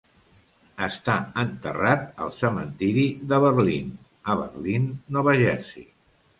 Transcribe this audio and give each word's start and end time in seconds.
Està 0.85 1.17
enterrat 1.43 2.07
al 2.25 2.33
cementiri 2.39 3.05
de 3.35 3.41
Berlín, 3.45 3.95
a 4.35 4.41
Berlín, 4.43 4.91
Nova 5.19 5.41
Jersey. 5.47 5.91